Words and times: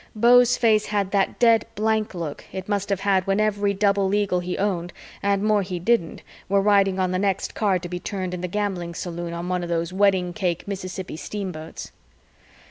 Beau's 0.15 0.57
face 0.57 0.87
had 0.87 1.11
that 1.11 1.37
dead 1.37 1.67
blank 1.75 2.15
look 2.15 2.43
it 2.51 2.67
must 2.67 2.89
have 2.89 3.01
had 3.01 3.27
when 3.27 3.39
every 3.39 3.71
double 3.71 4.15
eagle 4.15 4.39
he 4.39 4.57
owned 4.57 4.91
and 5.21 5.43
more 5.43 5.61
he 5.61 5.77
didn't 5.77 6.23
were 6.49 6.59
riding 6.59 6.97
on 6.97 7.11
the 7.11 7.19
next 7.19 7.53
card 7.53 7.83
to 7.83 7.87
be 7.89 7.99
turned 7.99 8.33
in 8.33 8.41
the 8.41 8.47
gambling 8.47 8.95
saloon 8.95 9.31
on 9.31 9.47
one 9.47 9.61
of 9.61 9.69
those 9.69 9.93
wedding 9.93 10.33
cake 10.33 10.67
Mississippi 10.67 11.15
steamboats. 11.17 11.91